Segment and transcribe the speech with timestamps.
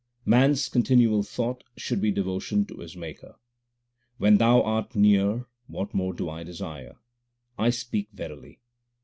[0.25, 3.35] Man s continual thought should be devotion to his Maker:
[4.17, 6.97] When Thou art near, what more do I desire?
[7.55, 8.61] I speak verily.